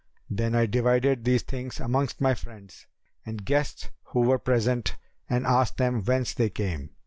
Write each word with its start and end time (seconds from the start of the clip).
Then 0.31 0.55
I 0.55 0.65
divided 0.65 1.23
these 1.25 1.43
things 1.43 1.79
amongst 1.79 2.19
my 2.21 2.33
friends 2.33 2.87
and 3.23 3.45
guests 3.45 3.91
who 4.05 4.21
were 4.21 4.39
present 4.39 4.95
and 5.29 5.45
asked 5.45 5.77
them 5.77 6.03
whence 6.03 6.33
they 6.33 6.49
came. 6.49 6.95